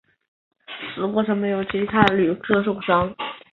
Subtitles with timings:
[0.95, 3.15] 此过程没有其他旅客受伤。